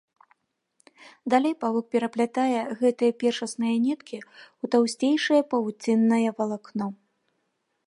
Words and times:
Далей 1.33 1.53
павук 1.63 1.85
пераплятае 1.95 2.55
гэтыя 2.81 3.11
першасныя 3.25 3.75
ніткі 3.85 4.17
ў 4.21 4.65
таўсцейшае 4.77 5.41
павуціннае 5.55 6.25
валакно. 6.41 6.85